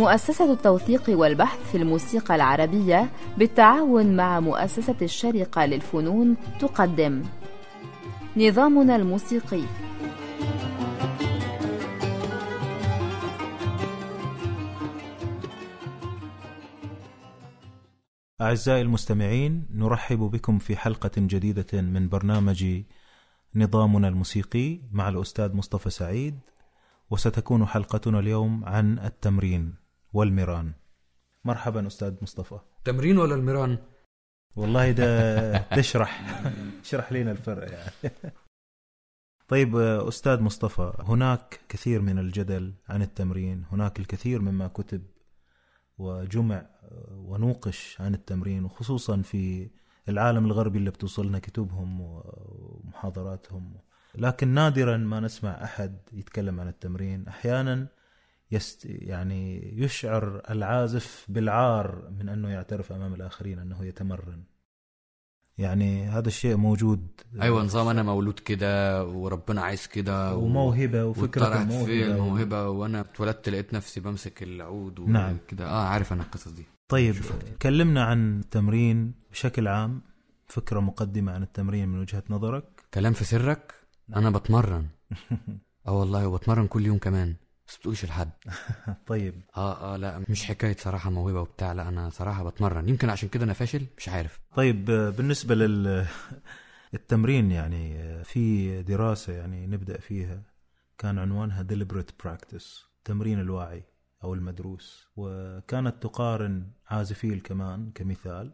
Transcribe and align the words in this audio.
مؤسسة 0.00 0.52
التوثيق 0.52 1.02
والبحث 1.08 1.70
في 1.70 1.76
الموسيقى 1.76 2.34
العربية 2.34 3.10
بالتعاون 3.38 4.16
مع 4.16 4.40
مؤسسة 4.40 4.96
الشرقة 5.02 5.66
للفنون 5.66 6.36
تقدم. 6.60 7.22
نظامنا 8.36 8.96
الموسيقي. 8.96 9.62
أعزائي 18.40 18.82
المستمعين 18.82 19.66
نرحب 19.74 20.18
بكم 20.18 20.58
في 20.58 20.76
حلقة 20.76 21.10
جديدة 21.16 21.82
من 21.82 22.08
برنامج 22.08 22.82
نظامنا 23.54 24.08
الموسيقي 24.08 24.80
مع 24.92 25.08
الأستاذ 25.08 25.56
مصطفى 25.56 25.90
سعيد 25.90 26.38
وستكون 27.10 27.66
حلقتنا 27.66 28.18
اليوم 28.18 28.64
عن 28.64 28.98
التمرين. 28.98 29.79
والمران 30.12 30.72
مرحبا 31.44 31.86
أستاذ 31.86 32.14
مصطفى. 32.22 32.58
تمرين 32.84 33.18
ولا 33.18 33.34
المران؟ 33.34 33.78
والله 34.56 34.90
ده 34.90 35.58
تشرح 35.78 36.42
اشرح 36.80 37.12
لنا 37.12 37.30
الفرق 37.30 37.72
يعني. 37.72 38.14
طيب 39.48 39.76
أستاذ 39.76 40.40
مصطفى 40.40 40.92
هناك 41.00 41.60
كثير 41.68 42.00
من 42.00 42.18
الجدل 42.18 42.74
عن 42.88 43.02
التمرين 43.02 43.64
هناك 43.72 44.00
الكثير 44.00 44.40
مما 44.40 44.68
كتب 44.68 45.02
وجمع 45.98 46.66
ونوقش 47.10 48.00
عن 48.00 48.14
التمرين 48.14 48.64
وخصوصا 48.64 49.22
في 49.22 49.70
العالم 50.08 50.46
الغربي 50.46 50.78
اللي 50.78 50.90
بتوصلنا 50.90 51.38
كتبهم 51.38 52.00
ومحاضراتهم. 52.00 53.74
لكن 54.14 54.48
نادرا 54.48 54.96
ما 54.96 55.20
نسمع 55.20 55.64
أحد 55.64 55.98
يتكلم 56.12 56.60
عن 56.60 56.68
التمرين. 56.68 57.28
أحيانا 57.28 57.86
يست 58.52 58.84
يعني 58.84 59.72
يشعر 59.82 60.42
العازف 60.50 61.26
بالعار 61.28 62.10
من 62.18 62.28
أنه 62.28 62.48
يعترف 62.48 62.92
أمام 62.92 63.14
الآخرين 63.14 63.58
أنه 63.58 63.84
يتمرن. 63.84 64.42
يعني 65.58 66.08
هذا 66.08 66.28
الشيء 66.28 66.56
موجود. 66.56 67.06
أيوه 67.42 67.62
نظام 67.62 67.88
أنا 67.88 68.02
مولود 68.02 68.38
كده 68.38 69.04
وربنا 69.04 69.62
عايز 69.62 69.86
كده 69.86 70.36
وموهبة 70.36 71.04
وفكرة 71.04 71.62
الموهبه 71.62 71.84
في 71.84 72.04
الموهبة 72.06 72.68
وأنا 72.68 73.00
اتولدت 73.00 73.48
لقيت 73.48 73.74
نفسي 73.74 74.00
بمسك 74.00 74.42
العود 74.42 75.00
نعم. 75.00 75.36
كده. 75.48 75.66
آه 75.66 75.86
عارف 75.86 76.12
أنا 76.12 76.22
القصص 76.22 76.48
دي. 76.48 76.64
طيب 76.88 77.14
كلمنا 77.62 78.04
عن 78.04 78.40
التمرين 78.40 79.12
بشكل 79.30 79.68
عام. 79.68 80.00
فكرة 80.46 80.80
مقدمة 80.80 81.32
عن 81.32 81.42
التمرين 81.42 81.88
من 81.88 81.98
وجهة 81.98 82.22
نظرك. 82.30 82.64
كلام 82.94 83.12
في 83.12 83.24
سرك؟ 83.24 83.74
أنا 84.16 84.30
بتمرن. 84.30 84.86
آه 85.86 85.92
والله 85.98 86.26
وبتمرن 86.26 86.66
كل 86.66 86.86
يوم 86.86 86.98
كمان. 86.98 87.34
بس 87.70 87.76
بتقولش 87.76 88.04
لحد. 88.04 88.30
طيب. 89.06 89.40
آه 89.56 89.94
آه 89.94 89.96
لا 89.96 90.24
مش 90.28 90.44
حكاية 90.44 90.76
صراحة 90.76 91.10
موهبة 91.10 91.40
وبتاع 91.40 91.72
لا 91.72 91.88
أنا 91.88 92.10
صراحة 92.10 92.44
بتمرن. 92.50 92.88
يمكن 92.88 93.10
عشان 93.10 93.28
كده 93.28 93.44
أنا 93.44 93.52
فاشل 93.52 93.86
مش 93.98 94.08
عارف. 94.08 94.40
طيب 94.56 94.84
بالنسبة 94.84 95.54
لل 95.54 96.06
التمرين 96.94 97.50
يعني 97.50 98.24
في 98.24 98.82
دراسة 98.82 99.32
يعني 99.32 99.66
نبدأ 99.66 100.00
فيها. 100.00 100.42
كان 100.98 101.18
عنوانها 101.18 101.66
deliberate 101.70 102.26
practice 102.26 102.66
تمرين 103.04 103.40
الواعي 103.40 103.84
أو 104.24 104.34
المدروس. 104.34 105.08
وكانت 105.16 106.02
تقارن 106.02 106.70
عازفي 106.88 107.34
الكمان 107.34 107.90
كمثال 107.94 108.52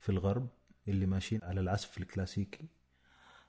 في 0.00 0.08
الغرب 0.08 0.48
اللي 0.88 1.06
ماشيين 1.06 1.40
على 1.44 1.60
العزف 1.60 1.98
الكلاسيكي. 1.98 2.68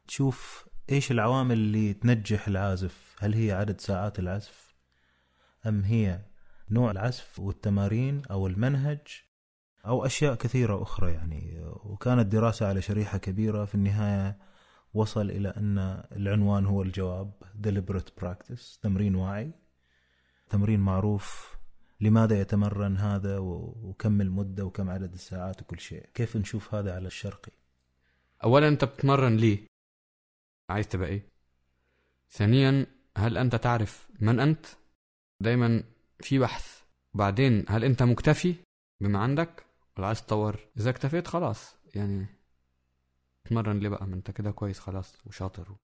تشوف 0.08 0.68
إيش 0.92 1.12
العوامل 1.12 1.58
اللي 1.58 1.94
تنجح 1.94 2.48
العازف؟ 2.48 3.16
هل 3.20 3.34
هي 3.34 3.52
عدد 3.52 3.82
ساعات 3.82 4.20
العزف؟ 4.20 4.71
أم 5.68 5.84
هي 5.84 6.22
نوع 6.70 6.92
العزف 6.92 7.40
والتمارين 7.40 8.26
أو 8.32 8.48
المنهج 8.48 9.00
أو 9.86 10.06
أشياء 10.06 10.36
كثيرة 10.36 10.82
أخرى 10.82 11.14
يعني؟ 11.14 11.60
وكانت 11.84 12.28
دراسة 12.28 12.68
على 12.68 12.82
شريحة 12.82 13.18
كبيرة 13.18 13.66
في 13.66 13.76
النهاية 13.76 14.38
وصل 14.94 15.30
إلى 15.30 15.50
أن 15.50 16.04
العنوان 16.12 16.66
هو 16.66 16.82
الجواب 16.82 17.32
deliberate 17.68 18.24
practice 18.24 18.80
تمرين 18.82 19.16
واعي. 19.16 19.52
تمرين 20.50 20.80
معروف 20.80 21.56
لماذا 22.02 22.42
يتمرن 22.42 22.98
هذا 22.98 23.38
وكم 23.38 24.22
المدة 24.22 24.66
وكم 24.66 24.90
عدد 24.90 25.14
الساعات 25.14 25.62
وكل 25.62 25.80
شيء؟ 25.80 26.10
كيف 26.14 26.38
نشوف 26.38 26.76
هذا 26.76 26.96
على 26.96 27.08
الشرقي؟ 27.08 27.52
أولا 28.44 28.68
أنت 28.68 28.86
بتتمرن 28.86 29.36
ليه 29.36 29.68
عايز 30.70 30.88
تبقى 30.88 31.08
إيه؟ 31.08 31.28
ثانيا 32.30 32.88
هل 33.18 33.38
أنت 33.38 33.56
تعرف 33.56 34.10
من 34.20 34.40
أنت؟ 34.40 34.66
دايما 35.42 35.84
في 36.20 36.40
بحث. 36.40 36.82
بعدين 37.14 37.66
هل 37.70 37.84
أنت 37.84 38.04
مكتفي 38.04 38.56
بما 39.02 39.20
عندك؟ 39.20 39.66
ولا 39.98 40.08
عايز 40.08 40.26
تطور؟ 40.26 40.60
إذا 40.78 40.90
اكتفيت 40.90 41.28
خلاص. 41.28 41.76
يعني 41.96 42.26
تتمرن 43.46 43.80
ليه 43.80 43.90
بقى؟ 43.90 44.08
ما 44.08 44.16
أنت 44.16 44.32
كده 44.32 44.52
كويس 44.52 44.80
خلاص 44.80 45.16
وشاطر. 45.26 45.76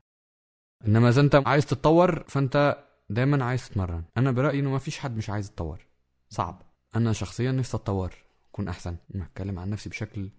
إنما 0.87 1.09
إذا 1.09 1.21
أنت 1.21 1.35
عايز 1.45 1.65
تتطور 1.65 2.23
فأنت 2.27 2.83
دايما 3.09 3.45
عايز 3.45 3.69
تتمرن. 3.69 4.03
أنا 4.17 4.31
برأيي 4.31 4.59
إنه 4.59 4.69
ما 4.69 4.79
فيش 4.79 4.99
حد 4.99 5.17
مش 5.17 5.29
عايز 5.29 5.47
يتطور. 5.47 5.85
صعب. 6.29 6.61
أنا 6.95 7.13
شخصيا 7.13 7.51
نفسي 7.51 7.77
أتطور 7.77 8.13
أكون 8.49 8.67
أحسن. 8.67 8.97
ما 9.09 9.23
اتكلم 9.23 9.59
عن 9.59 9.69
نفسي 9.69 9.89
بشكل 9.89 10.29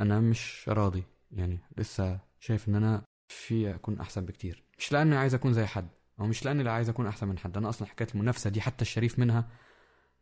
أنا 0.00 0.20
مش 0.20 0.68
راضي. 0.68 1.04
يعني 1.32 1.58
لسه 1.76 2.20
شايف 2.40 2.68
إن 2.68 2.74
أنا 2.74 3.04
في 3.28 3.74
أكون 3.74 4.00
أحسن 4.00 4.24
بكتير. 4.24 4.64
مش 4.78 4.92
لأني 4.92 5.16
عايز 5.16 5.34
أكون 5.34 5.52
زي 5.52 5.66
حد. 5.66 5.88
أو 6.20 6.26
مش 6.26 6.44
لأني 6.44 6.62
لا 6.62 6.72
عايز 6.72 6.88
أكون 6.88 7.06
أحسن 7.06 7.28
من 7.28 7.38
حد 7.38 7.56
أنا 7.56 7.68
أصلا 7.68 7.88
حكاية 7.88 8.08
المنافسة 8.14 8.50
دي 8.50 8.60
حتى 8.60 8.82
الشريف 8.82 9.18
منها 9.18 9.48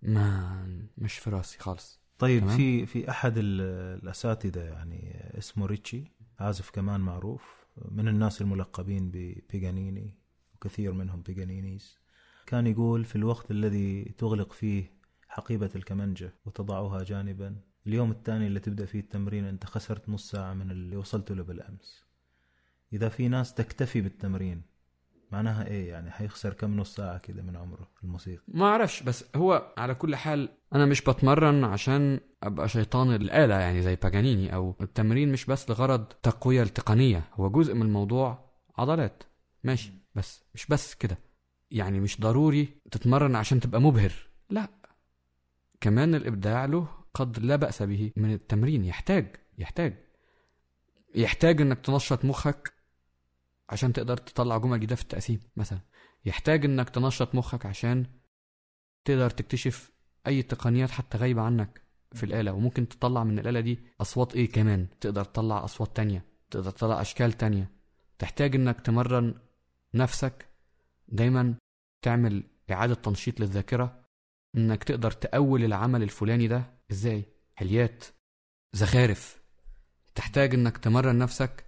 ما 0.02 0.88
مش 0.98 1.18
في 1.18 1.30
رأسي 1.30 1.58
خالص. 1.58 2.00
طيب 2.18 2.42
تمام؟ 2.42 2.56
في 2.56 2.86
في 2.86 3.10
أحد 3.10 3.34
الأساتذة 3.36 4.60
يعني 4.60 5.30
اسمه 5.38 5.66
ريتشي 5.66 6.04
عازف 6.40 6.70
كمان 6.70 7.00
معروف 7.00 7.66
من 7.88 8.08
الناس 8.08 8.40
الملقبين 8.40 9.10
ببيجانيني 9.10 10.18
وكثير 10.54 10.92
منهم 10.92 11.22
بيجانينيز. 11.22 11.98
كان 12.46 12.66
يقول 12.66 13.04
في 13.04 13.16
الوقت 13.16 13.50
الذي 13.50 14.04
تغلق 14.04 14.52
فيه 14.52 14.96
حقيبة 15.28 15.70
الكمنجة 15.76 16.34
وتضعها 16.44 17.02
جانبا 17.02 17.56
اليوم 17.86 18.10
الثاني 18.10 18.46
اللي 18.46 18.60
تبدأ 18.60 18.86
فيه 18.86 19.00
التمرين 19.00 19.44
أنت 19.44 19.64
خسرت 19.64 20.08
نص 20.08 20.30
ساعة 20.30 20.54
من 20.54 20.70
اللي 20.70 20.96
وصلت 20.96 21.32
له 21.32 21.42
بالأمس. 21.42 22.04
إذا 22.92 23.08
في 23.08 23.28
ناس 23.28 23.54
تكتفي 23.54 24.00
بالتمرين 24.00 24.62
معناها 25.32 25.66
إيه 25.66 25.88
يعني 25.88 26.10
حيخسر 26.10 26.52
كم 26.52 26.76
نص 26.76 26.94
ساعة 26.94 27.18
كده 27.18 27.42
من 27.42 27.56
عمره 27.56 27.88
الموسيقى؟ 28.04 28.42
ما 28.48 28.64
أعرفش 28.66 29.02
بس 29.02 29.24
هو 29.36 29.74
على 29.78 29.94
كل 29.94 30.16
حال 30.16 30.48
أنا 30.74 30.86
مش 30.86 31.00
بتمرن 31.02 31.64
عشان 31.64 32.20
أبقى 32.42 32.68
شيطان 32.68 33.14
الآلة 33.14 33.54
يعني 33.54 33.82
زي 33.82 33.96
باجانيني 33.96 34.54
أو 34.54 34.74
التمرين 34.80 35.32
مش 35.32 35.44
بس 35.46 35.70
لغرض 35.70 36.04
تقوية 36.04 36.62
التقنية 36.62 37.22
هو 37.34 37.50
جزء 37.50 37.74
من 37.74 37.82
الموضوع 37.82 38.50
عضلات. 38.78 39.22
ماشي 39.64 39.92
بس 40.14 40.44
مش 40.54 40.66
بس 40.66 40.94
كده. 40.94 41.18
يعني 41.70 42.00
مش 42.00 42.20
ضروري 42.20 42.68
تتمرن 42.90 43.36
عشان 43.36 43.60
تبقى 43.60 43.80
مبهر 43.80 44.12
لا. 44.50 44.68
كمان 45.80 46.14
الإبداع 46.14 46.64
له 46.64 46.88
قد 47.14 47.38
لا 47.38 47.56
بأس 47.56 47.82
به 47.82 48.12
من 48.16 48.32
التمرين 48.32 48.84
يحتاج 48.84 49.36
يحتاج. 49.58 50.06
يحتاج 51.14 51.60
إنك 51.60 51.78
تنشط 51.80 52.24
مخك 52.24 52.72
عشان 53.68 53.92
تقدر 53.92 54.16
تطلع 54.16 54.58
جمل 54.58 54.76
جديدة 54.76 54.94
في 54.94 55.02
التقسيم 55.02 55.40
مثلا 55.56 55.80
يحتاج 56.24 56.64
إنك 56.64 56.90
تنشط 56.90 57.34
مخك 57.34 57.66
عشان 57.66 58.06
تقدر 59.04 59.30
تكتشف 59.30 59.92
أي 60.26 60.42
تقنيات 60.42 60.90
حتى 60.90 61.18
غايبة 61.18 61.42
عنك 61.42 61.82
في 62.12 62.26
الآلة 62.26 62.52
وممكن 62.52 62.88
تطلع 62.88 63.24
من 63.24 63.38
الآلة 63.38 63.60
دي 63.60 63.78
أصوات 64.00 64.34
إيه 64.34 64.52
كمان؟ 64.52 64.86
تقدر 65.00 65.24
تطلع 65.24 65.64
أصوات 65.64 65.96
تانية 65.96 66.24
تقدر 66.50 66.70
تطلع 66.70 67.00
أشكال 67.00 67.32
تانية. 67.32 67.70
تحتاج 68.18 68.54
إنك 68.54 68.80
تمرن 68.80 69.34
نفسك 69.94 70.48
دايما 71.08 71.54
تعمل 72.02 72.44
إعادة 72.70 72.94
تنشيط 72.94 73.40
للذاكرة 73.40 74.04
إنك 74.56 74.84
تقدر 74.84 75.10
تأول 75.10 75.64
العمل 75.64 76.02
الفلاني 76.02 76.48
ده. 76.48 76.74
إزاي؟ 76.90 77.24
حليات 77.54 78.04
زخارف. 78.72 79.42
تحتاج 80.14 80.54
إنك 80.54 80.78
تمرن 80.78 81.18
نفسك 81.18 81.65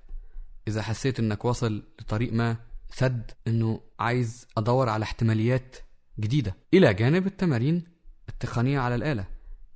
إذا 0.69 0.83
حسيت 0.83 1.21
إنك 1.21 1.45
واصل 1.45 1.83
لطريق 2.01 2.33
ما 2.33 2.57
سد 2.91 3.31
إنه 3.47 3.81
عايز 4.01 4.47
أدور 4.57 4.89
على 4.89 5.03
احتماليات 5.03 5.77
جديدة. 6.21 6.57
إلى 6.75 6.95
جانب 6.95 7.27
التمارين 7.27 7.85
التقنية 8.29 8.79
على 8.79 8.95
الآلة. 8.95 9.25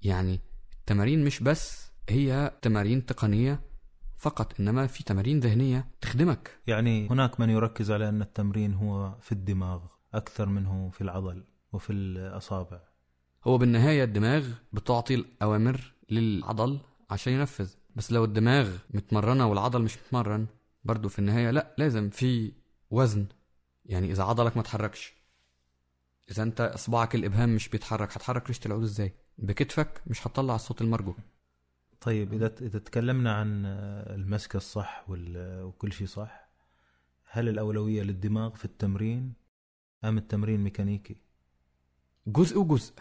يعني 0.03 0.41
التمارين 0.81 1.25
مش 1.25 1.43
بس 1.43 1.93
هي 2.09 2.53
تمارين 2.62 3.06
تقنية 3.06 3.61
فقط 4.17 4.61
إنما 4.61 4.87
في 4.87 5.05
تمارين 5.05 5.41
ذهنية 5.41 5.87
تخدمك. 6.00 6.59
يعني 6.67 7.09
هناك 7.09 7.41
من 7.41 7.50
يركز 7.50 7.91
على 7.91 8.09
أن 8.09 8.23
التمرين 8.23 8.75
هو 8.75 9.17
في 9.21 9.33
الدماغ 9.33 9.81
أكثر 10.15 10.49
منه 10.49 10.91
في 10.91 11.00
العضل 11.00 11.44
وفي 11.73 11.93
الأصابع. 11.93 12.81
هو 13.44 13.59
بالنهاية 13.59 14.05
الدماغ 14.05 14.49
بتعطي 14.73 15.15
الأوامر 15.15 15.94
للعضل 16.11 16.81
عشان 17.11 17.33
ينفذ. 17.33 17.71
بس 17.97 18.12
لو 18.12 18.25
الدماغ 18.25 18.77
متمرنة 18.91 19.47
والعضل 19.47 19.83
مش 19.83 19.99
متمرن 19.99 20.47
برضو 20.84 21.08
في 21.08 21.19
النهاية 21.19 21.50
لا 21.50 21.75
لازم 21.79 22.11
في 22.11 22.52
وزن. 22.90 23.26
يعني 23.84 24.12
إذا 24.12 24.23
عضلك 24.23 24.56
ما 24.56 24.62
تحركش 24.62 25.14
إذا 26.31 26.43
أنت 26.43 26.61
إصبعك 26.61 27.14
الإبهام 27.14 27.55
مش 27.55 27.69
بيتحرك 27.69 28.12
هتحرك 28.12 28.46
ريشة 28.49 28.67
العود 28.67 28.82
إزاي؟ 28.82 29.14
بكتفك 29.38 30.02
مش 30.06 30.26
هتطلع 30.26 30.55
الصوت 30.55 30.82
المرجو. 30.82 31.14
طيب 32.00 32.32
إذا 32.32 32.55
إذا 32.61 32.79
تكلمنا 32.79 33.34
عن 33.34 33.67
المسكة 34.17 34.56
الصح 34.56 35.05
وكل 35.08 35.93
شيء 35.93 36.06
صح 36.06 36.49
هل 37.25 37.49
الأولوية 37.49 38.02
للدماغ 38.02 38.55
في 38.55 38.64
التمرين 38.64 39.34
أم 40.05 40.19
التمرين 40.19 40.61
ميكانيكي؟ 40.61 41.17
جزء 42.26 42.58
وجزء. 42.58 42.93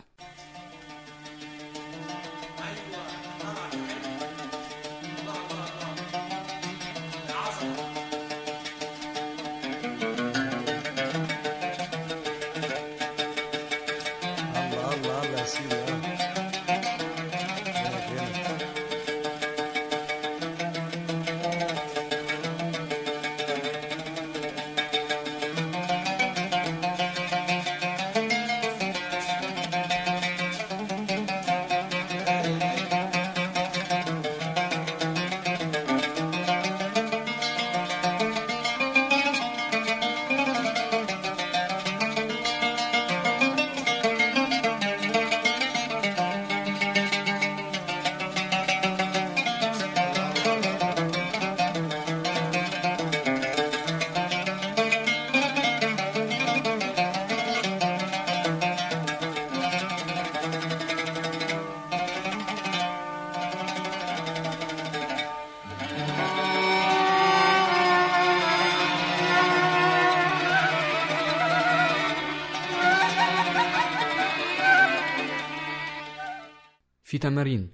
تمارين 77.22 77.70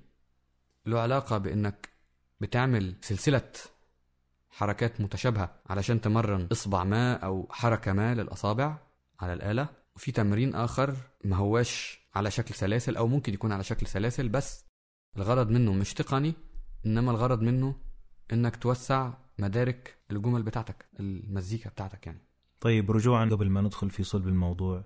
له 0.85 0.99
علاقة 0.99 1.37
بإنك 1.37 1.89
بتعمل 2.41 2.95
سلسلة 3.01 3.51
حركات 4.49 5.01
متشابهة 5.01 5.55
علشان 5.69 6.01
تمرن 6.01 6.47
إصبع 6.51 6.83
ما 6.83 7.13
أو 7.13 7.47
حركة 7.51 7.93
ما 7.93 8.15
للأصابع 8.15 8.77
على 9.19 9.33
الآلة. 9.33 9.69
وفي 9.95 10.11
تمرين 10.11 10.55
آخر 10.55 10.95
ما 11.23 11.35
هواش 11.35 11.99
على 12.15 12.31
شكل 12.31 12.53
سلاسل 12.55 12.95
أو 12.95 13.07
ممكن 13.07 13.33
يكون 13.33 13.51
على 13.51 13.63
شكل 13.63 13.87
سلاسل 13.87 14.29
بس 14.29 14.65
الغرض 15.17 15.49
منه 15.49 15.73
مش 15.73 15.93
تقني 15.93 16.33
إنما 16.85 17.11
الغرض 17.11 17.41
منه 17.41 17.75
إنك 18.33 18.55
توسع 18.55 19.13
مدارك 19.39 19.97
الجمل 20.11 20.43
بتاعتك 20.43 20.85
المزيكا 20.99 21.69
بتاعتك 21.69 22.05
يعني. 22.05 22.21
طيب 22.59 22.91
رجوعا 22.91 23.25
قبل 23.25 23.49
ما 23.49 23.61
ندخل 23.61 23.89
في 23.89 24.03
صلب 24.03 24.27
الموضوع 24.27 24.83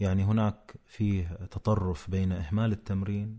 يعني 0.00 0.24
هناك 0.24 0.74
فيه 0.86 1.46
تطرف 1.50 2.10
بين 2.10 2.32
إهمال 2.32 2.72
التمرين 2.72 3.38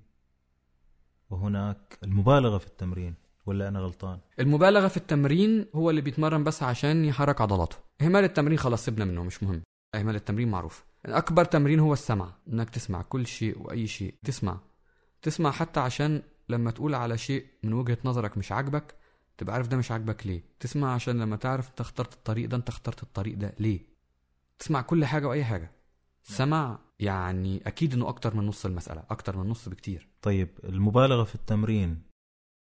وهناك 1.34 1.98
المبالغة 2.04 2.58
في 2.58 2.68
التمرين 2.68 3.16
ولا 3.46 3.68
أنا 3.68 3.80
غلطان؟ 3.80 4.20
المبالغة 4.40 4.88
في 4.88 4.98
التمرين 4.98 5.66
هو 5.76 5.90
اللي 5.90 6.02
بيتمرن 6.02 6.44
بس 6.44 6.64
عشان 6.64 7.06
يحرك 7.06 7.42
عضلاته. 7.42 7.78
إهمال 8.02 8.24
التمرين 8.24 8.58
خلاص 8.58 8.86
سيبنا 8.86 9.06
منه 9.06 9.24
مش 9.24 9.44
مهم. 9.44 9.62
إهمال 9.96 10.16
التمرين 10.16 10.52
معروف. 10.52 10.84
أكبر 11.06 11.46
تمرين 11.46 11.80
هو 11.80 11.94
السمع 11.94 12.34
إنك 12.54 12.70
تسمع 12.70 13.02
كل 13.02 13.28
شيء 13.28 13.62
وأي 13.62 13.88
شيء. 13.88 14.14
تسمع. 14.26 14.58
تسمع 15.22 15.52
حتى 15.52 15.80
عشان 15.80 16.22
لما 16.50 16.72
تقول 16.72 16.96
على 16.96 17.18
شيء 17.18 17.46
من 17.64 17.74
وجهة 17.74 17.98
نظرك 18.06 18.38
مش 18.38 18.52
عاجبك 18.52 18.96
تبقى 19.38 19.56
عارف 19.56 19.68
ده 19.68 19.78
مش 19.78 19.92
عاجبك 19.92 20.28
ليه. 20.28 20.44
تسمع 20.60 20.94
عشان 20.94 21.20
لما 21.20 21.36
تعرف 21.36 21.70
انت 21.70 21.82
اخترت 21.82 22.14
الطريق 22.14 22.50
ده 22.50 22.58
أنت 22.58 22.70
اخترت 22.70 23.04
الطريق 23.04 23.38
ده 23.38 23.54
ليه. 23.60 23.80
تسمع 24.60 24.82
كل 24.82 25.06
حاجة 25.06 25.28
وأي 25.28 25.44
حاجة. 25.44 25.72
سمع 26.24 26.80
يعني 27.00 27.68
أكيد 27.68 27.94
إنه 27.94 28.10
أكتر 28.10 28.36
من 28.36 28.48
نص 28.48 28.66
المسألة 28.66 29.04
أكتر 29.10 29.38
من 29.38 29.50
نص 29.50 29.70
بكتير. 29.70 30.10
طيب 30.22 30.50
المبالغة 30.64 31.24
في 31.24 31.36
التمرين 31.36 32.04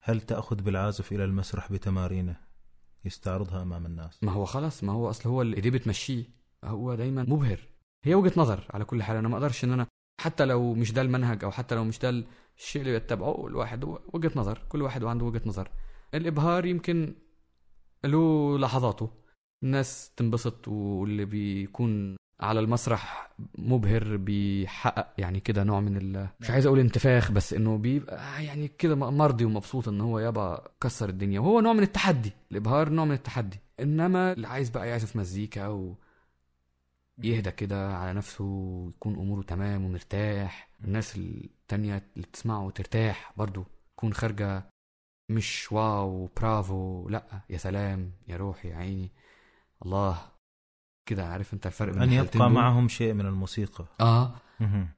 هل 0.03 0.20
تأخذ 0.20 0.62
بالعازف 0.62 1.12
إلى 1.12 1.25
المسرح 1.25 1.73
بتمارينه؟ 1.73 2.37
يستعرضها 3.05 3.62
أمام 3.62 3.87
الناس. 3.87 4.19
ما 4.23 4.32
هو 4.32 4.44
خلاص 4.44 4.85
ما 4.85 4.93
هو 4.93 5.11
أصل 5.11 5.29
هو 5.29 5.43
اللي 5.43 5.70
بتمشيه. 5.70 6.25
هو 6.64 6.94
دايما 6.94 7.23
مبهر. 7.23 7.61
هي 8.05 8.14
وجهة 8.14 8.32
نظر 8.37 8.67
على 8.70 8.85
كل 8.85 9.03
حال. 9.03 9.17
أنا 9.17 9.29
ما 9.29 9.37
أقدرش 9.37 9.64
إن 9.64 9.73
أنا 9.73 9.87
حتى 10.20 10.44
لو 10.44 10.75
مش 10.75 10.93
ده 10.93 11.03
المنهج 11.03 11.44
أو 11.44 11.50
حتى 11.50 11.75
لو 11.75 11.85
مش 11.85 11.99
ده 11.99 12.25
الشيء 12.56 12.82
اللي 12.82 12.93
بيتبعه 12.93 13.47
الواحد 13.47 13.85
هو 13.85 14.00
وجهة 14.12 14.32
نظر. 14.37 14.59
كل 14.69 14.82
واحد 14.82 15.03
وعنده 15.03 15.25
وجهة 15.25 15.43
نظر. 15.47 15.70
الإبهار 16.14 16.67
يمكن 16.67 17.14
له 18.05 18.59
لحظاته. 18.59 19.11
الناس 19.62 20.14
تنبسط 20.17 20.69
واللي 20.69 21.25
بيكون 21.25 22.17
على 22.43 22.61
المسرح 22.61 23.31
مبهر 23.59 24.17
بيحقق 24.17 25.12
يعني 25.19 25.41
كده 25.41 25.65
نوع 25.65 25.81
من 25.81 25.97
ال... 25.97 26.29
مش 26.41 26.50
عايز 26.50 26.67
أقول 26.67 26.79
انتفاخ 26.79 27.33
بس 27.33 27.53
إنه 27.53 27.79
بيبقى 27.79 28.44
يعني 28.44 28.69
كده 28.69 28.94
مرضي 28.94 29.44
ومبسوط 29.44 29.89
إن 29.89 30.00
هو 30.00 30.19
يابا 30.19 30.69
كسر 30.81 31.09
الدنيا. 31.09 31.41
وهو 31.41 31.61
نوع 31.61 31.73
من 31.73 31.83
التحدي 31.83 32.33
الإبهار 32.50 32.89
نوع 32.89 33.05
من 33.05 33.12
التحدي. 33.12 33.59
إنما 33.81 34.33
اللي 34.33 34.47
عايز 34.49 34.71
بقى 34.71 34.89
يعزف 34.89 35.17
مزيكا 35.17 35.67
و 35.69 35.94
يهدى 37.23 37.50
كده 37.50 37.97
على 37.97 38.12
نفسه 38.12 38.45
ويكون 38.45 39.15
أموره 39.15 39.43
تمام 39.43 39.85
ومرتاح 39.85 40.69
الناس 40.85 41.17
التانية 41.17 42.03
اللي 42.17 42.27
بتسمعه 42.27 42.71
ترتاح 42.71 43.33
برضو 43.37 43.65
تكون 43.97 44.15
خارجة 44.15 44.65
مش 45.29 45.73
واو 45.73 46.31
برافو 46.37 47.09
لأ 47.09 47.25
يا 47.50 47.56
سلام 47.59 48.12
يا 48.29 48.37
روحي 48.37 48.69
يا 48.69 48.77
عيني 48.77 49.11
الله. 49.85 50.31
كده 51.06 51.26
عارف 51.26 51.54
انت 51.54 51.66
الفرق 51.66 51.92
بين 51.92 52.02
أن 52.02 52.09
الحالتين 52.09 52.40
يبقى 52.40 52.49
دول؟ 52.49 52.59
معهم 52.62 52.88
شيء 52.88 53.12
من 53.12 53.26
الموسيقى 53.26 53.85
آه 54.00 54.32
مهم. 54.61 54.88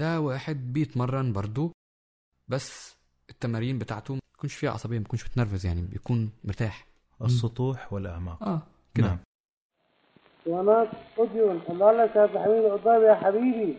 ده 0.00 0.20
واحد 0.20 0.72
بيتمرن 0.72 1.32
برضو 1.32 1.72
بس 2.48 2.96
التمارين 3.30 3.78
بتاعته 3.78 4.14
ما 4.14 4.20
بيكونش 4.34 4.54
فيها 4.54 4.70
عصبية 4.70 4.96
ما 4.98 5.02
بيكونش 5.02 5.24
متنرفز 5.24 5.66
يعني 5.66 5.82
بيكون 5.82 6.30
مرتاح 6.44 6.86
السطوح 7.22 7.92
والأعماق 7.92 8.42
آه 8.42 8.62
كده 8.94 9.06
نعم. 9.08 9.18
وناس 10.46 10.88
أذن 11.18 11.60
الله 11.70 11.92
لك 12.04 12.16
يا 12.16 12.26
حبيبي 12.26 13.06
يا 13.06 13.14
حبيبي 13.14 13.78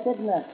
I 0.00 0.04
said 0.04 0.20
no. 0.20 0.44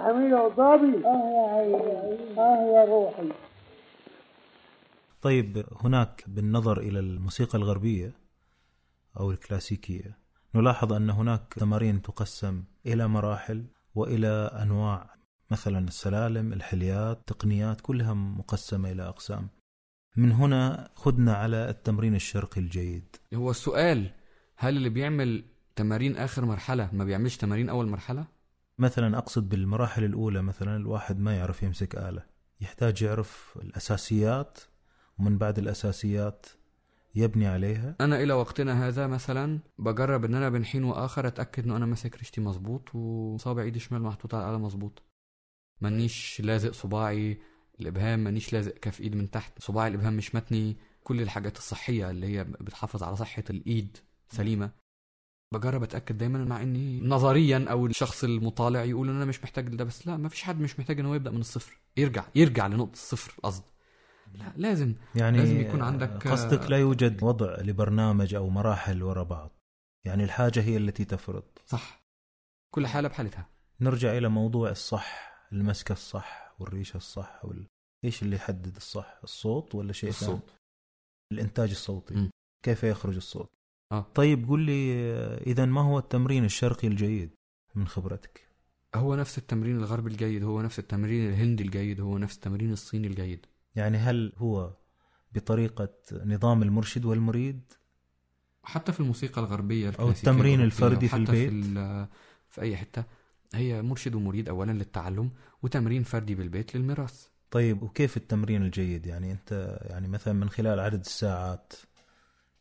الحميد 0.00 0.32
عضابي 0.32 1.06
آه 1.06 1.30
يا 1.36 1.54
عيني. 1.54 2.40
آه 2.40 2.74
يا 2.74 2.84
روحي. 2.84 3.32
طيب 5.22 5.64
هناك 5.80 6.24
بالنظر 6.26 6.80
إلى 6.80 6.98
الموسيقى 6.98 7.58
الغربية 7.58 8.12
أو 9.20 9.30
الكلاسيكية 9.30 10.18
نلاحظ 10.54 10.92
أن 10.92 11.10
هناك 11.10 11.54
تمارين 11.56 12.02
تقسم 12.02 12.64
إلى 12.86 13.08
مراحل 13.08 13.64
وإلى 13.94 14.50
أنواع 14.62 15.14
مثلا 15.50 15.78
السلالم 15.78 16.52
الحليات 16.52 17.18
تقنيات 17.26 17.80
كلها 17.80 18.14
مقسمة 18.14 18.90
إلى 18.92 19.02
أقسام. 19.02 19.48
من 20.16 20.32
هنا 20.32 20.88
خدنا 20.94 21.34
على 21.34 21.70
التمرين 21.70 22.14
الشرقي 22.14 22.60
الجيد. 22.60 23.16
هو 23.34 23.50
السؤال 23.50 24.10
هل 24.56 24.76
اللي 24.76 24.88
بيعمل 24.88 25.44
تمارين 25.76 26.16
آخر 26.16 26.44
مرحلة 26.44 26.90
ما 26.92 27.04
بيعملش 27.04 27.36
تمارين 27.36 27.68
أول 27.68 27.88
مرحلة؟ 27.88 28.39
مثلا 28.80 29.18
أقصد 29.18 29.48
بالمراحل 29.48 30.04
الأولى 30.04 30.42
مثلا 30.42 30.76
الواحد 30.76 31.20
ما 31.20 31.36
يعرف 31.36 31.62
يمسك 31.62 31.96
آلة. 31.96 32.26
يحتاج 32.60 33.02
يعرف 33.02 33.58
الأساسيات 33.62 34.58
ومن 35.18 35.38
بعد 35.38 35.58
الأساسيات 35.58 36.46
يبني 37.14 37.46
عليها. 37.46 37.96
أنا 38.00 38.22
إلى 38.22 38.32
وقتنا 38.32 38.88
هذا 38.88 39.06
مثلا 39.06 39.60
بجرب 39.78 40.24
إن 40.24 40.34
أنا 40.34 40.48
بين 40.48 40.64
حين 40.64 40.84
وآخر 40.84 41.26
أتأكد 41.26 41.64
ان 41.64 41.70
أنا 41.70 41.86
ماسك 41.86 42.16
ريشتي 42.16 42.40
مظبوط 42.40 42.94
وصابع 42.94 43.62
إيدي 43.62 43.76
الشمال 43.76 44.02
محطوط 44.02 44.34
على 44.34 44.44
الآلة 44.44 44.58
مظبوط. 44.58 45.02
مانيش 45.80 46.40
لازق 46.44 46.72
صباعي 46.72 47.38
الإبهام 47.80 48.24
مانيش 48.24 48.52
لازق 48.52 48.72
كف 48.72 49.00
إيد 49.00 49.16
من 49.16 49.30
تحت. 49.30 49.62
صباعي 49.62 49.88
الإبهام 49.88 50.16
مش 50.16 50.34
متني. 50.34 50.76
كل 51.04 51.20
الحاجات 51.20 51.56
الصحية 51.56 52.10
اللي 52.10 52.26
هي 52.26 52.44
بتحافظ 52.44 53.02
على 53.02 53.16
صحة 53.16 53.44
الإيد 53.50 53.96
سليمة. 54.28 54.70
بجرب 55.54 55.82
أتأكد 55.82 56.18
دايما 56.18 56.44
مع 56.44 56.62
إني 56.62 57.00
نظريا 57.00 57.66
أو 57.70 57.86
الشخص 57.86 58.24
المطالع 58.24 58.84
يقول 58.84 59.08
إن 59.08 59.16
أنا 59.16 59.24
مش 59.24 59.42
محتاج 59.42 59.68
ده 59.68 59.84
بس 59.84 60.06
لا 60.06 60.16
ما 60.16 60.28
فيش 60.28 60.42
حد 60.42 60.60
مش 60.60 60.78
محتاج 60.80 61.00
إن 61.00 61.06
هو 61.06 61.14
يبدأ 61.14 61.30
من 61.30 61.40
الصفر 61.40 61.78
يرجع 61.96 62.24
يرجع 62.34 62.66
لنقطة 62.66 62.92
الصفر 62.92 63.34
قصد 63.42 63.62
لا 64.34 64.52
لازم 64.56 64.94
يعني 65.14 65.38
لازم 65.38 65.60
يكون 65.60 65.82
عندك- 65.82 66.28
قصدك 66.28 66.70
لا 66.70 66.78
يوجد 66.78 67.22
وضع 67.22 67.56
لبرنامج 67.60 68.34
أو 68.34 68.50
مراحل 68.50 69.02
وراء 69.02 69.24
بعض. 69.24 69.50
يعني 70.06 70.24
الحاجة 70.24 70.60
هي 70.62 70.76
التي 70.76 71.04
تفرض. 71.04 71.42
صح. 71.66 72.02
كل 72.74 72.86
حالة 72.86 73.08
بحالتها. 73.08 73.48
نرجع 73.80 74.16
إلى 74.18 74.28
موضوع 74.28 74.70
الصح 74.70 75.32
المسكة 75.52 75.92
الصح 75.92 76.54
والريشة 76.58 76.96
الصح 76.96 77.44
وال... 77.44 77.66
إيش 78.04 78.22
اللي 78.22 78.36
يحدد 78.36 78.76
الصح 78.76 79.20
الصوت 79.24 79.74
ولا 79.74 79.92
شيء 79.92 80.10
الصوت. 80.10 80.50
الإنتاج 81.32 81.70
الصوتي. 81.70 82.14
مم. 82.14 82.30
كيف 82.64 82.84
يخرج 82.84 83.16
الصوت؟ 83.16 83.48
آه. 83.92 84.06
طيب 84.14 84.48
قل 84.48 84.60
لي 84.60 84.92
إذا 85.46 85.64
ما 85.64 85.80
هو 85.80 85.98
التمرين 85.98 86.44
الشرقي 86.44 86.88
الجيد 86.88 87.30
من 87.74 87.88
خبرتك؟ 87.88 88.50
هو 88.94 89.14
نفس 89.14 89.38
التمرين 89.38 89.76
الغربي 89.76 90.10
الجيد 90.10 90.42
هو 90.42 90.62
نفس 90.62 90.78
التمرين 90.78 91.28
الهندي 91.28 91.62
الجيد 91.62 92.00
هو 92.00 92.18
نفس 92.18 92.34
التمرين 92.36 92.72
الصيني 92.72 93.06
الجيد. 93.06 93.46
يعني 93.74 93.98
هل 93.98 94.32
هو 94.36 94.76
بطريقة 95.32 95.88
نظام 96.12 96.62
المرشد 96.62 97.04
والمريد؟ 97.04 97.72
حتى 98.62 98.92
في 98.92 99.00
الموسيقى 99.00 99.40
الغربية 99.40 99.92
أو 99.98 100.08
التمرين 100.08 100.60
الفردي 100.60 101.08
في 101.08 101.16
البيت. 101.16 101.50
في, 101.50 102.06
في 102.48 102.60
أي 102.60 102.76
حتة. 102.76 103.04
هي 103.54 103.82
مرشد 103.82 104.14
ومريد 104.14 104.48
أولا 104.48 104.72
للتعلم 104.72 105.30
وتمرين 105.62 106.02
فردي 106.02 106.34
بالبيت 106.34 106.76
للميراث. 106.76 107.26
طيب 107.50 107.82
وكيف 107.82 108.16
التمرين 108.16 108.62
الجيد؟ 108.62 109.06
يعني 109.06 109.32
أنت 109.32 109.78
يعني 109.82 110.08
مثلا 110.08 110.34
من 110.34 110.50
خلال 110.50 110.80
عدد 110.80 111.00
الساعات 111.00 111.72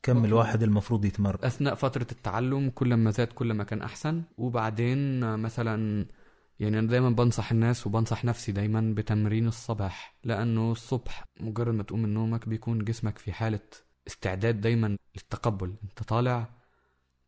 كم. 0.03 0.25
الواحد 0.25 0.63
المفروض 0.63 1.05
يتمرن؟ 1.05 1.45
أثناء 1.45 1.75
فترة 1.75 2.07
التعلم 2.11 2.69
كل 2.69 2.93
ما 2.93 3.11
زاد 3.11 3.27
كل 3.27 3.53
ما 3.53 3.63
كان 3.63 3.81
أحسن. 3.81 4.23
وبعدين 4.37 5.19
مثلا 5.37 6.05
يعني 6.59 6.79
أنا 6.79 6.87
دايما 6.87 7.09
بنصح 7.09 7.51
الناس 7.51 7.87
وبنصح 7.87 8.25
نفسي 8.25 8.51
دايما 8.51 8.93
بتمرين 8.97 9.47
الصباح 9.47 10.15
لأنه 10.23 10.71
الصبح 10.71 11.23
مجرد 11.39 11.73
ما 11.73 11.83
تقوم 11.83 12.01
من 12.01 12.13
نومك 12.13 12.49
بيكون 12.49 12.83
جسمك 12.83 13.17
في 13.17 13.31
حالة 13.31 13.59
استعداد 14.07 14.61
دايما 14.61 14.97
للتقبل. 15.15 15.75
أنت 15.83 16.03
طالع 16.03 16.49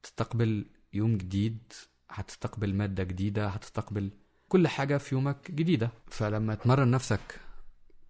تستقبل 0.03 0.65
يوم 0.93 1.17
جديد 1.17 1.73
هتستقبل 2.09 2.73
مادة 2.73 3.03
جديدة 3.03 3.47
هتستقبل 3.47 4.11
كل 4.49 4.67
حاجة 4.67 4.97
في 4.97 5.15
يومك 5.15 5.51
جديدة. 5.51 5.89
فلما 6.07 6.55
تمرن 6.55 6.91
نفسك 6.91 7.39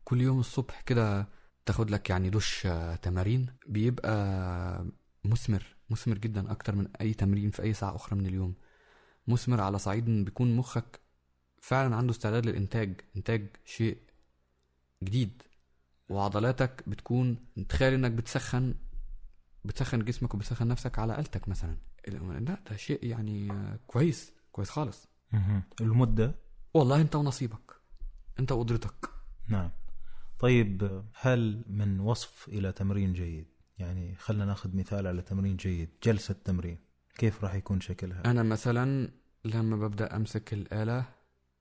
كل 0.04 0.22
يوم 0.22 0.40
الصبح 0.40 0.82
كده 0.82 1.28
تاخد 1.72 1.92
لك 1.92 2.10
يعني 2.10 2.30
دش 2.30 2.66
آه، 2.66 2.96
تمارين. 2.96 3.46
بيبقى 3.68 4.86
مثمر 5.24 5.64
مثمر 5.90 6.18
جدا 6.18 6.52
أكتر 6.52 6.76
من 6.76 6.88
أي 7.02 7.14
تمرين 7.14 7.50
في 7.50 7.62
أي 7.62 7.74
ساعة 7.74 7.96
أخرى 7.96 8.20
من 8.20 8.26
اليوم. 8.26 8.54
مثمر 9.28 9.62
على 9.62 9.80
صعيد 9.80 10.08
ان 10.08 10.24
بيكون 10.24 10.56
مخك 10.56 11.00
فعلا 11.62 11.96
عنده 11.96 12.12
استعداد 12.12 12.46
للإنتاج 12.46 13.02
إنتاج 13.16 13.48
شيء 13.66 13.98
جديد. 15.04 15.44
وعضلاتك 16.10 16.84
بتكون 16.88 17.38
تخيل 17.70 17.94
إنك 17.94 18.12
بتسخن 18.12 18.76
بتسخن 19.66 20.00
جسمك 20.06 20.34
وبتسخن 20.34 20.68
نفسك 20.68 21.00
على 21.00 21.20
آلتك 21.20 21.50
مثلا. 21.50 21.78
لا 22.08 22.58
ده 22.70 22.76
شيء 22.78 23.06
يعني 23.06 23.52
آه، 23.52 23.80
كويس 23.88 24.32
كويس 24.52 24.70
خالص. 24.70 25.08
المدة؟ 25.82 26.36
والله 26.74 27.02
أنت 27.02 27.16
ونصيبك 27.16 27.72
أنت 28.40 28.52
وقدرتك. 28.52 29.10
نعم. 29.48 29.70
طيب 30.42 31.04
هل 31.14 31.64
من 31.68 32.00
وصف 32.00 32.48
إلى 32.48 32.72
تمرين 32.72 33.14
جيد؟ 33.14 33.46
يعني 33.78 34.16
خلنا 34.16 34.46
ناخذ 34.46 34.76
مثال 34.78 35.08
على 35.08 35.22
تمرين 35.22 35.58
جيد 35.58 35.90
جلسة 36.04 36.36
تمرين 36.46 36.78
كيف 37.18 37.44
راح 37.44 37.56
يكون 37.56 37.82
شكلها؟ 37.82 38.22
أنا 38.26 38.44
مثلا 38.44 39.12
لما 39.46 39.76
ببدأ 39.76 40.16
أمسك 40.16 40.54
الآلة 40.54 41.06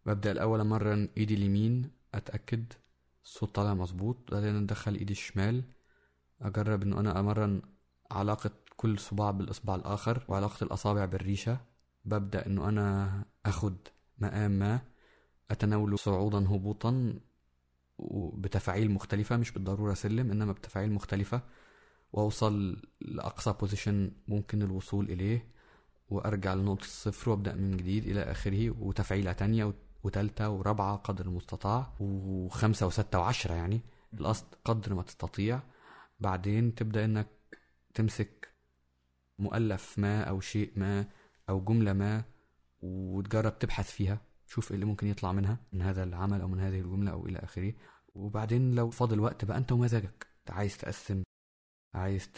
ببدأ 0.07 0.33
الأول 0.33 0.61
أمرن 0.61 1.09
إيدي 1.17 1.35
اليمين 1.35 1.91
أتأكد 2.15 2.73
الصوت 3.25 3.55
طالع 3.55 3.75
مظبوط 3.75 4.17
بعدين 4.33 4.57
أدخل 4.57 4.95
إيدي 4.95 5.13
الشمال 5.13 5.63
أجرب 6.43 6.83
إنه 6.83 7.01
أنا 7.01 7.21
أمرن 7.21 7.63
علاقة 8.11 8.51
كل 8.77 8.99
صباع 8.99 9.31
بالإصبع 9.31 9.75
الآخر 9.75 10.25
وعلاقة 10.29 10.65
الأصابع 10.65 11.05
بالريشة 11.05 11.61
ببدأ 12.05 12.47
إنه 12.47 12.69
أنا 12.69 13.25
أخد 13.47 13.77
مقام 14.19 14.51
ما 14.51 14.81
أتناوله 15.51 15.97
صعودا 15.97 16.39
هبوطا 16.39 17.21
وبتفاعيل 18.01 18.91
مختلفة 18.91 19.37
مش 19.37 19.51
بالضرورة 19.51 19.95
سلم 19.95 20.31
إنما 20.31 20.53
بتفاعيل 20.53 20.93
مختلفة. 20.93 21.43
وأوصل 22.13 22.83
لأقصى 23.01 23.53
بوزيشن 23.61 24.13
ممكن 24.29 24.63
الوصول 24.63 25.11
إليه 25.11 25.47
وأرجع 26.09 26.55
لنقطة 26.55 26.85
الصفر 26.85 27.31
وأبدأ 27.31 27.55
من 27.55 27.77
جديد 27.77 28.07
إلى 28.07 28.23
آخره 28.23 28.71
وتفعيلة 28.71 29.33
تانية 29.33 29.75
وتالتة 30.05 30.51
ورابعة 30.51 30.97
قدر 30.97 31.27
المستطاع 31.27 31.93
وخمسة 32.01 32.87
وستة 32.87 33.19
وعشرة 33.19 33.55
يعني 33.55 33.81
القصد 34.15 34.47
قدر 34.65 34.95
ما 34.95 35.03
تستطيع. 35.03 35.61
بعدين 36.21 36.75
تبدأ 36.75 37.05
إنك 37.05 37.27
تمسك 37.95 38.49
مؤلف 39.39 39.99
ما 39.99 40.23
أو 40.23 40.41
شيء 40.41 40.73
ما 40.77 41.07
أو 41.49 41.61
جملة 41.65 41.93
ما 41.93 42.25
وتجرب 42.83 43.59
تبحث 43.59 43.91
فيها. 43.91 44.21
تشوف 44.51 44.71
إيه 44.71 44.75
اللي 44.75 44.87
ممكن 44.87 45.07
يطلع 45.07 45.33
منها 45.33 45.59
من 45.73 45.83
هذا 45.83 46.03
العمل 46.05 46.41
أو 46.41 46.49
من 46.49 46.61
هذه 46.61 46.81
الجملة 46.81 47.11
أو 47.11 47.27
إلى 47.27 47.39
آخره. 47.39 47.73
وبعدين 48.15 48.75
لو 48.75 48.91
فاضل 48.91 49.21
وقت 49.21 49.45
بقى 49.45 49.59
أنت 49.59 49.73
ومزاجك. 49.73 50.27
عايز 50.49 50.79
تقسم 50.79 51.23
عايز 51.95 52.29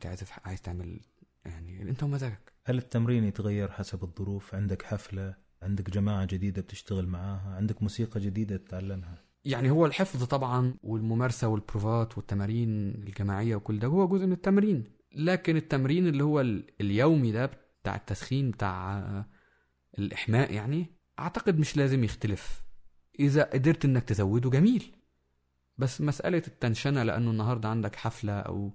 تعزف 0.00 0.32
عايز 0.44 0.62
تعمل 0.62 1.00
يعني 1.44 1.82
أنت 1.90 2.02
ومزاجك. 2.02 2.52
هل 2.64 2.78
التمرين 2.78 3.24
يتغير 3.24 3.70
حسب 3.70 4.02
الظروف؟ 4.04 4.54
عندك 4.54 4.82
حفلة 4.82 5.34
عندك 5.62 5.90
جماعة 5.90 6.24
جديدة 6.24 6.62
بتشتغل 6.62 7.06
معاها 7.06 7.54
عندك 7.56 7.82
موسيقى 7.82 8.20
جديدة 8.20 8.56
تتعلمها؟ 8.56 9.24
يعني 9.44 9.70
هو 9.70 9.86
الحفظ 9.86 10.24
طبعا 10.24 10.74
والممارسة 10.82 11.48
والبروفات 11.48 12.18
والتمارين 12.18 12.90
الجماعية 12.94 13.56
وكل 13.56 13.78
ده 13.78 13.88
هو 13.88 14.08
جزء 14.08 14.26
من 14.26 14.32
التمرين. 14.32 14.84
لكن 15.14 15.56
التمرين 15.56 16.06
اللي 16.06 16.24
هو 16.24 16.40
ال- 16.40 16.64
اليومي 16.80 17.32
ده 17.32 17.46
بتاع 17.82 17.96
التسخين 17.96 18.50
بتاع 18.50 19.24
الإحماء 19.98 20.52
يعني 20.52 20.95
أعتقد 21.18 21.58
مش 21.58 21.76
لازم 21.76 22.04
يختلف. 22.04 22.62
إذا 23.20 23.42
قدرت 23.44 23.84
إنك 23.84 24.02
تزوده 24.04 24.50
جميل. 24.50 24.96
بس 25.78 26.00
مسألة 26.00 26.42
التنشنة 26.48 27.02
لأنه 27.02 27.30
النهاردة 27.30 27.68
عندك 27.68 27.96
حفلة 27.96 28.40
أو 28.40 28.72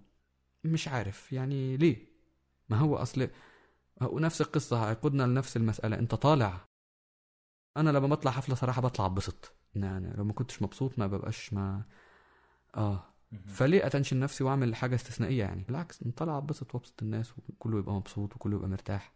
مش 0.63 0.87
عارف 0.87 1.33
يعني 1.33 1.77
ليه؟ 1.77 1.97
ما 2.69 2.77
هو 2.77 2.95
أصل 2.95 3.27
هو 4.01 4.19
نفس 4.19 4.41
القصة 4.41 4.89
هيقودنا 4.89 5.23
لنفس 5.23 5.57
المسألة 5.57 5.99
أنت 5.99 6.15
طالع. 6.15 6.65
أنا 7.77 7.89
لما 7.89 8.07
بطلع 8.07 8.31
حفلة 8.31 8.55
صراحة 8.55 8.81
بطلع 8.81 9.05
أتبسط. 9.05 9.53
يعني 9.75 10.13
لو 10.17 10.23
ما 10.23 10.33
كنتش 10.33 10.61
مبسوط 10.61 10.99
ما 10.99 11.07
ببقاش 11.07 11.53
ما 11.53 11.83
آه. 12.75 13.03
فليه 13.47 13.85
أتنشن 13.87 14.19
نفسي 14.19 14.43
وأعمل 14.43 14.75
حاجة 14.75 14.95
استثنائية 14.95 15.39
يعني؟ 15.43 15.63
بالعكس 15.63 16.03
أنا 16.03 16.11
طالع 16.11 16.37
أتبسط 16.37 16.75
وأبسط 16.75 17.03
الناس 17.03 17.33
وكله 17.49 17.79
يبقى 17.79 17.93
مبسوط 17.93 18.35
وكله 18.35 18.55
يبقى 18.55 18.69
مرتاح. 18.69 19.13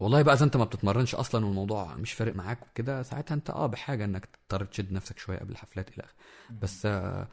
والله 0.00 0.22
بقى 0.22 0.34
اذا 0.34 0.44
انت 0.44 0.56
ما 0.56 0.64
بتتمرنش 0.64 1.14
أصلا 1.14 1.46
والموضوع 1.46 1.94
مش 1.96 2.12
فارق 2.12 2.34
معاك 2.36 2.62
وكده 2.66 3.02
ساعتها 3.02 3.34
انت 3.34 3.50
آه 3.50 3.66
بحاجة 3.66 4.04
انك 4.04 4.26
تضطر 4.26 4.64
تشد 4.64 4.92
نفسك 4.92 5.18
شوية 5.18 5.38
قبل 5.38 5.52
الحفلات 5.52 5.88
إلى 5.88 6.04
آخره. 6.04 6.14
بس 6.62 6.86
آه 6.86 7.28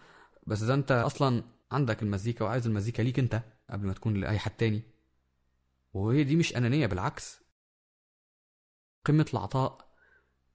بس 0.48 0.64
اذا 0.64 0.74
انت 0.74 0.92
أصلا 0.92 1.44
عندك 1.72 2.04
المزيكا 2.04 2.46
وعايز 2.46 2.68
المزيكا 2.68 3.02
ليك 3.02 3.20
انت 3.20 3.42
قبل 3.70 3.88
ما 3.88 3.94
تكون 3.94 4.14
لأي 4.14 4.40
حد 4.40 4.52
تاني. 4.52 4.82
وهي 5.94 6.24
دي 6.24 6.36
مش 6.36 6.56
أنانية 6.58 6.86
بالعكس. 6.88 7.40
قمة 9.06 9.26
العطاء 9.34 9.88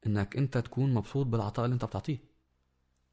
إنك 0.07 0.37
أنت 0.37 0.59
تكون 0.59 0.95
مبسوط 0.95 1.27
بالعطاء 1.27 1.65
اللي 1.65 1.75
أنت 1.75 1.85
بتعطيه. 1.85 2.19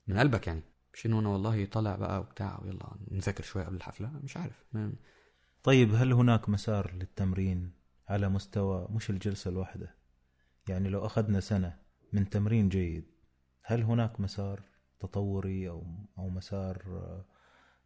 من 0.08 0.20
قلبك 0.20 0.48
يعني. 0.48 0.62
مش 0.94 1.06
إنه 1.06 1.20
أنا 1.20 1.30
والله 1.30 1.66
طالع 1.66 1.96
بقى 1.96 2.20
وبتاع 2.20 2.60
ويلا 2.64 2.96
نذاكر 3.12 3.44
شوية 3.44 3.64
قبل 3.64 3.76
الحفلة 3.76 4.12
مش 4.24 4.38
عارف. 4.38 4.66
طيب 5.64 5.96
هل 5.96 6.14
هناك 6.14 6.50
مسار 6.50 6.94
للتمرين؟ 6.94 7.79
على 8.10 8.30
مستوى 8.30 8.88
مش 8.92 9.10
الجلسة 9.10 9.50
الواحدة. 9.50 9.96
يعني 10.68 10.90
لو 10.90 11.06
أخذنا 11.06 11.40
سنة 11.40 11.78
من 12.14 12.30
تمرين 12.30 12.70
جيد 12.70 13.06
هل 13.64 13.84
هناك 13.84 14.20
مسار 14.20 14.64
تطوري 15.00 15.70
أو 15.70 15.84
أو 16.18 16.30
مسار 16.30 16.84
آه، 16.88 17.26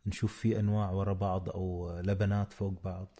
نشوف 0.05 0.37
فيه 0.37 0.59
أنواع 0.59 0.91
ورا 0.91 1.13
بعض 1.13 1.49
أو 1.49 1.99
لبنات 1.99 2.53
فوق 2.53 2.81
بعض؟ 2.83 3.19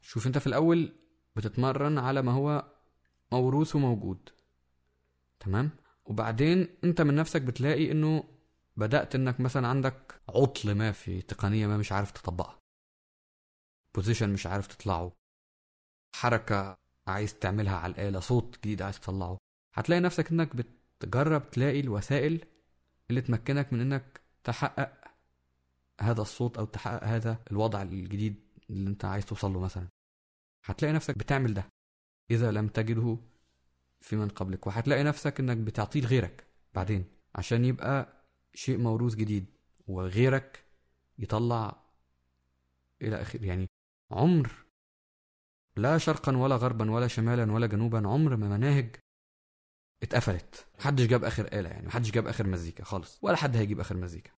شوف 0.00 0.26
أنت 0.26 0.38
في 0.38 0.46
الأول 0.46 0.92
بتتمرن 1.36 1.98
على 1.98 2.22
ما 2.22 2.32
هو 2.32 2.64
موروث 3.32 3.76
وموجود. 3.76 4.30
تمام؟ 5.40 5.70
وبعدين 6.04 6.68
أنت 6.84 7.00
من 7.00 7.14
نفسك 7.14 7.42
بتلاقي 7.42 7.92
إنه 7.92 8.24
بدأت 8.76 9.14
إنك 9.14 9.40
مثلا 9.40 9.68
عندك 9.68 10.20
عطل 10.28 10.74
ما 10.74 10.92
في 10.92 11.22
تقنية 11.22 11.66
ما 11.66 11.76
مش 11.76 11.92
عارف 11.92 12.10
تطبقها. 12.10 12.58
بوزيشن 13.94 14.30
مش 14.30 14.46
عارف 14.46 14.66
تطلعه. 14.66 15.17
حركة 16.14 16.76
عايز 17.06 17.34
تعملها 17.38 17.76
على 17.76 17.92
الآلة 17.92 18.20
صوت 18.20 18.58
جديد 18.58 18.82
عايز 18.82 19.00
تطلعه. 19.00 19.38
هتلاقي 19.74 20.00
نفسك 20.00 20.30
إنك 20.30 20.56
بتجرب 20.56 21.50
تلاقي 21.50 21.80
الوسائل 21.80 22.44
اللي 23.10 23.20
تمكنك 23.20 23.72
من 23.72 23.80
إنك 23.80 24.20
تحقق 24.44 24.92
هذا 26.00 26.22
الصوت 26.22 26.58
أو 26.58 26.64
تحقق 26.64 27.04
هذا 27.04 27.38
الوضع 27.50 27.82
الجديد 27.82 28.34
اللي 28.70 28.90
أنت 28.90 29.04
عايز 29.04 29.26
توصل 29.26 29.52
له 29.52 29.60
مثلا. 29.60 29.88
هتلاقي 30.64 30.94
نفسك 30.94 31.18
بتعمل 31.18 31.54
ده 31.54 31.64
إذا 32.30 32.50
لم 32.52 32.68
تجده 32.68 33.18
في 34.00 34.16
من 34.16 34.28
قبلك 34.28 34.66
وهتلاقي 34.66 35.02
نفسك 35.04 35.40
إنك 35.40 35.56
بتعطيه 35.56 36.00
لغيرك 36.00 36.44
بعدين 36.74 37.04
عشان 37.34 37.64
يبقى 37.64 38.22
شيء 38.54 38.78
موروث 38.78 39.14
جديد 39.14 39.46
وغيرك 39.86 40.64
يطلع 41.18 41.76
إلى 43.02 43.22
اخره 43.22 43.44
يعني 43.46 43.70
عمر 44.10 44.52
لا 45.78 45.98
شرقا 45.98 46.36
ولا 46.36 46.56
غربا 46.56 46.90
ولا 46.90 47.06
شمالا 47.06 47.52
ولا 47.52 47.66
جنوبا 47.66 48.08
عمر 48.08 48.36
ما 48.36 48.48
مناهج 48.48 48.96
اتقفلت. 50.02 50.66
محدش 50.78 51.06
جاب 51.06 51.24
آخر 51.24 51.44
آلة 51.52 51.70
يعني 51.70 51.86
محدش 51.86 52.10
جاب 52.10 52.26
آخر 52.26 52.46
مزيكا 52.46 52.84
خالص 52.84 53.18
ولا 53.22 53.36
حد 53.36 53.56
هيجيب 53.56 53.80
آخر 53.80 53.96
مزيكا. 53.96 54.30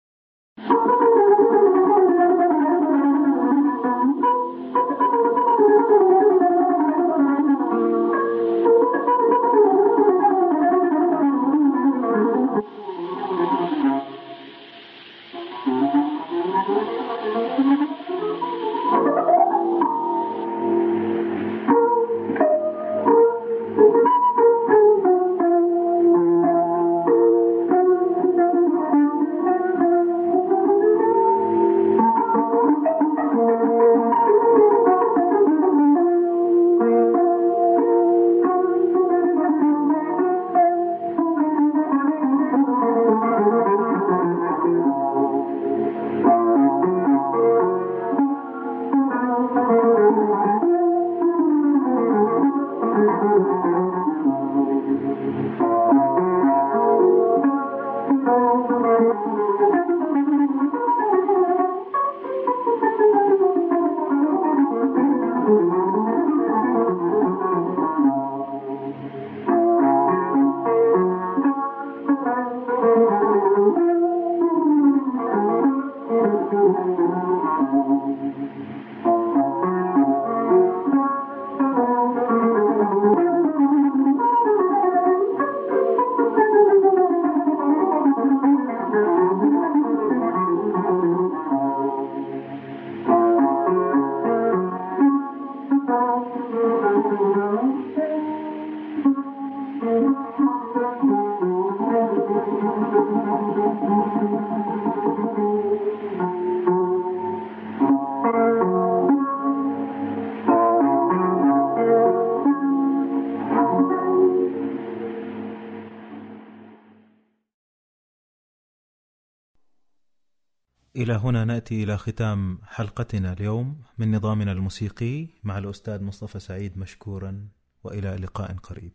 هنا 121.19 121.45
نأتي 121.45 121.83
إلى 121.83 121.97
ختام 121.97 122.59
حلقتنا 122.63 123.33
اليوم 123.33 123.81
من 123.97 124.15
نظامنا 124.15 124.51
الموسيقي 124.51 125.27
مع 125.43 125.57
الأستاذ 125.57 126.03
مصطفى 126.03 126.39
سعيد 126.39 126.77
مشكورا 126.77 127.47
وإلى 127.83 128.15
لقاء 128.15 128.55
قريب. 128.63 128.93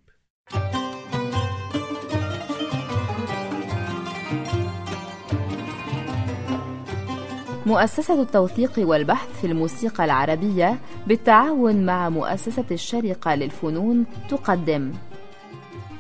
مؤسسة 7.67 8.23
التوثيق 8.23 8.73
والبحث 8.79 9.41
في 9.41 9.47
الموسيقى 9.47 10.05
العربية 10.05 10.79
بالتعاون 11.07 11.87
مع 11.87 12.09
مؤسسة 12.09 12.65
الشرقة 12.71 13.35
للفنون 13.35 14.07
تقدم. 14.29 14.93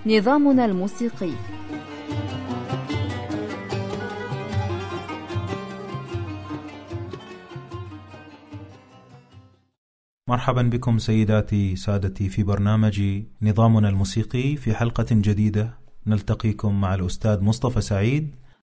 نظامنا 0.06 0.64
الموسيقي. 0.64 1.32
مرحبا 10.28 10.62
بكم 10.62 10.98
سيداتي 10.98 11.76
سادتي 11.76 12.28
في 12.28 12.42
برنامج 12.42 13.22
نظامنا 13.42 13.88
الموسيقي 13.88 14.56
في 14.56 14.74
حلقة 14.74 15.06
جديدة. 15.10 15.78
نلتقيكم 16.06 16.80
مع 16.80 16.94
الأستاذ 16.94 17.40
مصطفى 17.40 17.80
سعيد. 17.80 18.34